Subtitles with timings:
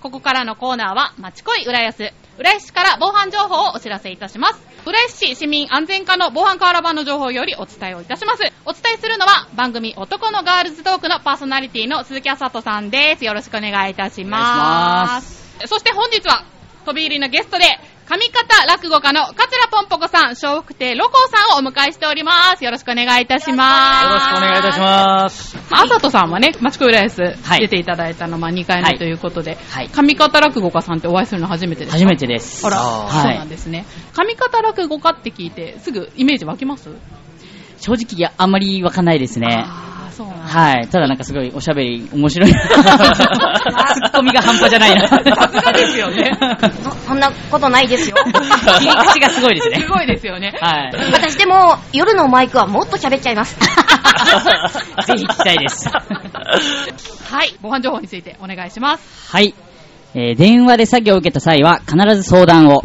[0.00, 2.12] ここからのコーナーは、まちこい浦安。
[2.38, 4.58] 浦安市から防犯情報をお知らせいたします。
[4.86, 8.42] 浦安市市民安全課の防犯カーラ版の情報よりお伝えをいたします。
[8.64, 13.26] お伝えするのは、番組男のガールズトークのパーソナリティの鈴木あさとさんです。
[13.26, 15.58] よろしくお願いいたします。
[15.66, 16.44] そして本日は、
[16.86, 17.66] 飛び入りのゲストで、
[18.06, 22.64] 上方落語家の桂ぽんぽこさん、笑福亭ロコさんをお迎えしております。
[22.64, 24.04] よろしくお願いいたします。
[24.04, 25.56] よろしくお願いいたします。
[25.70, 31.98] まあ、あさとさんはね、マチコ浦安はい出ていただいたの、まあ、2回はい目ということで、はい上方落語家さんってお会いするの初めてですか？
[31.98, 32.66] 初めてです。
[32.66, 32.86] あら、そう
[33.26, 33.86] はいなんですね。
[34.12, 36.90] 上方落語家って聞いて、すぐイメージ湧きます？
[37.78, 39.64] 正直あんまりわかんないですね。
[40.50, 40.88] はい。
[40.88, 42.50] ただなんかすごいおしゃべり面白い。
[42.52, 45.06] ツッコミが半端じゃないな。
[45.06, 46.32] さすがですよね。
[46.82, 48.16] そそんなことないですよ。
[48.80, 49.80] 切り口がすごいですね。
[49.82, 50.52] すごいですよね。
[50.60, 50.92] はい。
[51.12, 53.56] 私でも、夜のマイクはもっと喋っちゃいます。
[55.06, 55.88] ぜひ聞きたいです。
[55.88, 57.54] はい。
[57.62, 59.32] 防犯情報についてお願いします。
[59.32, 59.54] はい。
[60.16, 62.82] えー電話で詐欺を受けた際は必ず相談を。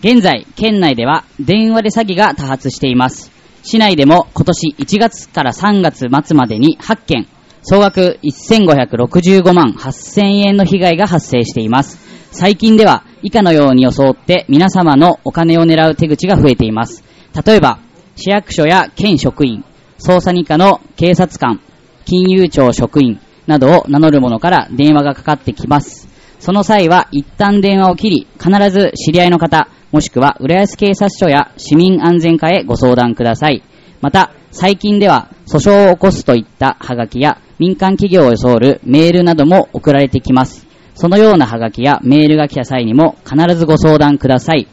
[0.00, 3.33] 現在、県内では電話で詐欺が多発しています。
[3.66, 7.26] 市内でも今年1月から3月末までに8件、
[7.62, 11.98] 総額1565万8000円の被害が発生しています。
[12.30, 17.02] 最近では以下のように装って皆様のお金を狙う手口が増えています。
[17.42, 17.78] 例えば、
[18.16, 19.64] 市役所や県職員、
[19.98, 21.58] 捜査二課の警察官、
[22.04, 26.06] 金融庁職員などを名乗る者から電話がかかってきます。
[26.38, 33.62] その際は一旦電話を切り、必ず知り合いの方、もしくは浦安警察署や市民安全課へご相談ください。
[34.00, 40.66] また、最近では訴訟を起こすといったハガキや民間企業を装るメールなども送られてきます。
[40.96, 44.66] そのようなハガキやメールが来た際にも必ずご相談ください。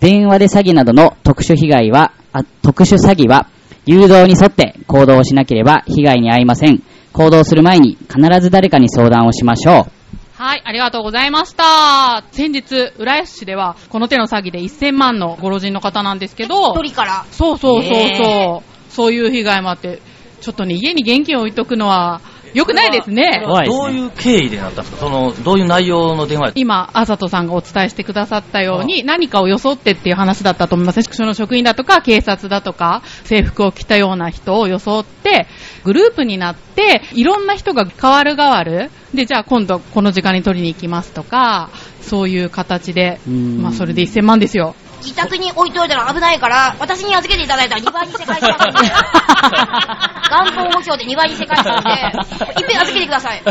[0.00, 3.46] 電話で詐欺などの特殊被害は、あ特殊詐欺は、
[3.84, 6.82] 誘導に沿って行動しなければ被害に遭いません。
[7.12, 9.95] 行動する前に必ず誰かに相談をしましょう。
[10.38, 12.22] はい、ありがとうございました。
[12.30, 17.24] 先日、浦安市では、この手の詐欺で1000万のご老人の方なんですけど、一人から。
[17.30, 20.02] そうそうそうそう、ねそういう被害もあって、
[20.42, 22.20] ちょっとね、家に現金を置いとくのは、
[22.56, 23.42] 良くないですね。
[23.66, 25.00] どういう経緯でなったんですか？
[25.00, 31.02] その、どういう内容の電話今、あさとさんがお伝えしてくださったように、何かを装ってっていう話だったと思います。
[31.02, 35.46] その職員だとか、警察だとか、制服を着たような人を装って、
[35.84, 38.90] グループになって、いろんな人が変わる変わる。
[39.12, 41.68] で、じゃあ今度この時間に取りに行きますとか、
[42.00, 44.74] そういう形で、うんまあそれで1000万ですよ。
[45.02, 48.78] 自宅に置いといたら危ないから、私に預けていただいたら2倍に世界しますんで。
[50.30, 53.42] 元本保証で2倍に世界しますんで、いっぺん預けてください。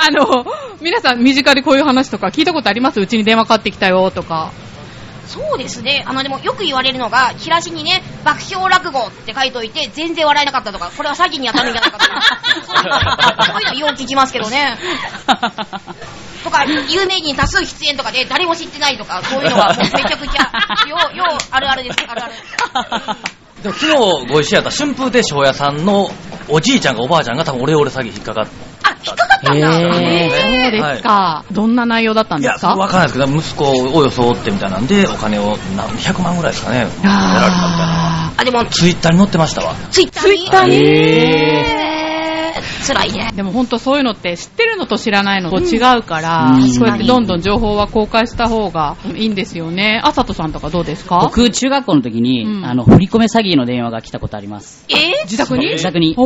[0.00, 0.46] あの、
[0.80, 4.52] 皆さん身近でこういう話とか聞いたことありますうちに電話かかってきたよとか。
[5.26, 6.02] そうですね。
[6.06, 12.22] あの、でもよく言われるのが、チラシにね、爆笑落語って書いといて、全然笑えなかったとか、これは詐欺に当たるんじゃないかとか。
[13.44, 14.76] そういうのはよく聞きますけどね。
[16.42, 22.34] とか、有名人多数出演とかで誰も知ってないとか、そういうのはもうめちゃくちゃ、よう、よう、あるあるです、あるある。
[23.62, 26.10] でも昨日ご一緒やった春風亭昇也さんの
[26.48, 28.52] おじいちゃんかおばあちゃんが多分オレオレ詐欺引っかかって。
[28.82, 29.68] あ、引っかかったんだ。
[29.68, 31.44] へーそうですか。
[31.52, 32.74] どんな内容だったんいや、ですか？
[32.74, 33.64] わかんないですけど、息子
[33.98, 37.14] を装ってみたいなんで、お金を何百万ぐらいですかね、やられたみたいな。
[38.28, 39.74] ああ、でも、ツイッターに載ってましたわ。
[39.90, 40.36] ツイッターに？
[40.36, 41.89] ツイッターにへー
[42.80, 43.36] 辛いねー。
[43.36, 50.00] でも本当そういうのって知ってるのと知らないのと違うから、うんそうやってどんどん情報は公開した方がいいんですよね。
[50.04, 51.20] あさとさんとかどうですか？
[51.24, 54.84] 僕、中学校の時に、うんあの、振り込め詐欺の電話が来たことあります。
[54.88, 55.22] えー？
[55.24, 55.68] 自宅に？
[55.72, 56.16] 自宅に。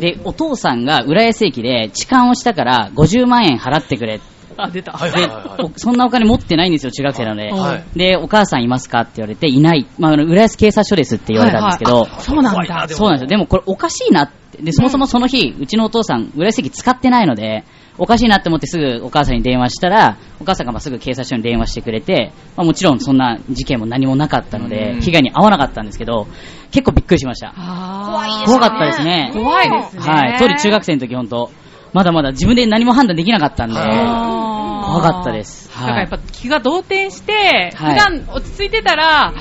[0.00, 4.20] で、お父さんが浦安駅で痴漢をしたから50万円払ってくれ。
[4.56, 4.92] あ、出た。
[4.92, 5.64] はいはいではいはい。
[5.64, 7.50] おそんなお金持ってないんですよ、中学生なので。
[7.50, 9.86] はいで、お母さんいますかって言われて、いない。
[9.98, 13.26] まあ、浦安警察署ですって言われたんですけど、はいはいあそうなんだそうなんですよ。
[13.28, 14.41] でもこれおかしいなって。
[14.62, 17.64] で、そもそもその日、うちのお父さん、浦安駅使ってないので、
[17.98, 26.26] おかしいなって思ってすぐお母さんに電話したら、お母さんがまあすぐ警察署に電話してくれて、まあ、もちろんそんな事件も何もなかったのうでん、被害に遭わなかったんですけど、
[26.70, 27.52] 結構びっくりしました。
[27.52, 29.30] 怖いですね怖かったですね。
[29.34, 30.02] 怖いですね。
[30.02, 30.38] はい。
[30.38, 31.50] 当時中学生の時本当、
[31.92, 34.42] まだまだ自分で何も判断できなかったんで、はい
[34.82, 35.70] 怖かったです。
[35.72, 37.32] だからやっぱ気が動転して、
[37.74, 39.32] はい普段落ち着いてたら、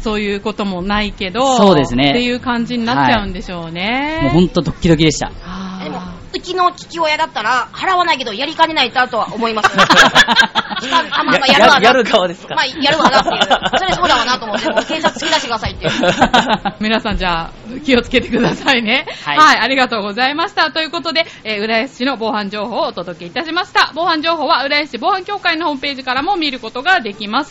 [0.00, 4.20] そういうこともないけど、そうですねっていう感じになっちゃうんでしょうね。
[4.22, 5.30] もう本当ドッキドキでした。
[5.82, 6.00] でも、
[6.34, 9.70] うちの父親だったら、払わないけど、やりかねないとは思います。
[10.82, 11.86] あ、まあまあ、やるわな。
[11.86, 13.40] や る側ですかまあ、やるわなっていう。
[13.78, 15.90] それそうだわなと思って、もう警察突き出してくださいっていう。
[16.80, 17.50] 皆さんじゃあ
[17.84, 19.06] 気をつけてくださいね。
[19.24, 20.70] は、はいいありがとうございました。
[20.70, 23.92] ということで、えー浦安市の防犯情報をお届けいたしました。
[23.94, 27.50] 防犯情報は浦安市防犯協会のホームページからも見ることができます。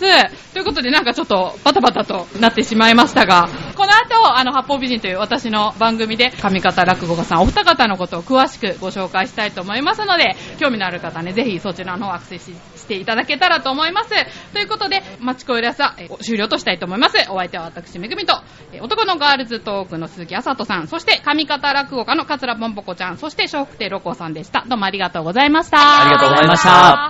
[0.54, 14.10] ということでなんかちょっとバタバタとなってしまいましたが、この後、あの、八方美人という私の番組で、上方落語家さんお二方のことを詳しくご紹介したいと思いますので、興味のある方ね、ぜひそちらの方アクセスしていただけたらと思います。
[14.52, 17.16] ということで、マチコイラスは終了としたいと思います。
[17.30, 18.34] お相手は私、めぐみと、
[18.82, 24.66] 男のガールズトークの鈴木あさとさん、そして上方落語家の桂ぽんぽこちゃん、そして笑福亭ロコさんでした。
[24.68, 26.02] どうもありがとうございました。
[26.02, 27.08] ありがとうございました